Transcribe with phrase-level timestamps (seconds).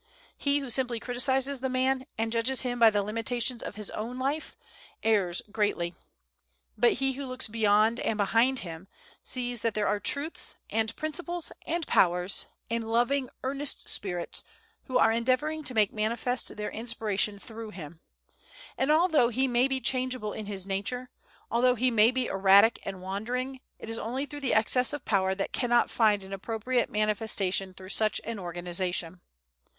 [0.35, 4.17] He who simply criticizes the man, and judges him by the limitations of his own
[4.17, 4.55] life,
[5.03, 5.93] errs greatly.
[6.75, 8.87] But he who looks beyond and behind him,
[9.23, 14.43] sees that there are truths, and principles, and powers, and loving, earnest spirits,
[14.85, 17.99] who are endeavoring to make manifest their inspiration through him;
[18.79, 21.11] and although he may be changeable in his nature,
[21.51, 25.35] although he may be erratic and wandering, it is only through the excess of power
[25.35, 29.21] that cannot find an appropriate manifestation through such an organization.